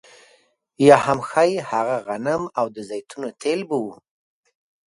[0.87, 3.95] یا هم ښايي هغه غنم او د زیتونو تېل به وو